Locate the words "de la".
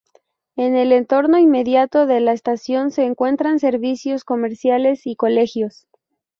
2.07-2.33